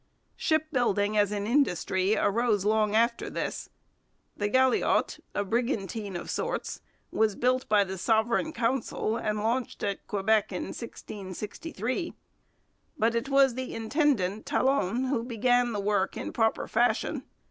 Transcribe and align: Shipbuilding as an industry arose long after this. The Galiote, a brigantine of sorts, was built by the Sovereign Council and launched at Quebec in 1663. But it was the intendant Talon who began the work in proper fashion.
Shipbuilding 0.35 1.15
as 1.15 1.31
an 1.31 1.45
industry 1.45 2.15
arose 2.17 2.65
long 2.65 2.95
after 2.95 3.29
this. 3.29 3.69
The 4.35 4.49
Galiote, 4.49 5.19
a 5.35 5.45
brigantine 5.45 6.15
of 6.15 6.27
sorts, 6.31 6.81
was 7.11 7.35
built 7.35 7.69
by 7.69 7.83
the 7.83 7.99
Sovereign 7.99 8.51
Council 8.51 9.15
and 9.15 9.37
launched 9.37 9.83
at 9.83 10.07
Quebec 10.07 10.51
in 10.51 10.63
1663. 10.69 12.15
But 12.97 13.13
it 13.13 13.29
was 13.29 13.53
the 13.53 13.75
intendant 13.75 14.47
Talon 14.47 15.03
who 15.03 15.23
began 15.23 15.71
the 15.71 15.79
work 15.79 16.17
in 16.17 16.33
proper 16.33 16.67
fashion. 16.67 17.21